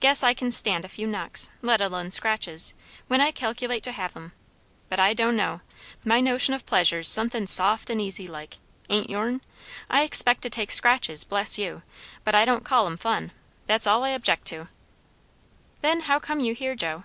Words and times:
"Guess 0.00 0.22
I 0.22 0.32
kin 0.32 0.50
stand 0.52 0.86
a 0.86 0.88
few 0.88 1.06
knocks, 1.06 1.50
let 1.60 1.82
alone 1.82 2.10
scratches, 2.10 2.72
when 3.08 3.20
I 3.20 3.30
calculate 3.30 3.82
to 3.82 3.92
have 3.92 4.16
'em. 4.16 4.32
But 4.88 4.98
I 4.98 5.12
don' 5.12 5.36
know! 5.36 5.60
my 6.02 6.18
notion 6.22 6.54
of 6.54 6.64
pleasure's 6.64 7.10
sun'thin' 7.10 7.46
soft 7.46 7.90
and 7.90 8.00
easy 8.00 8.26
like; 8.26 8.56
ain't 8.88 9.10
your'n? 9.10 9.42
I 9.90 10.02
expect 10.04 10.40
to 10.44 10.48
take 10.48 10.70
scratches 10.70 11.24
bless 11.24 11.58
you! 11.58 11.82
but 12.24 12.34
I 12.34 12.46
don't 12.46 12.64
call 12.64 12.86
'em 12.86 12.96
fun. 12.96 13.32
That's 13.66 13.86
all 13.86 14.02
I 14.02 14.12
object 14.16 14.46
to." 14.46 14.68
"Then 15.82 16.00
how 16.08 16.18
come 16.18 16.40
you 16.40 16.54
here, 16.54 16.74
Joe?" 16.74 17.04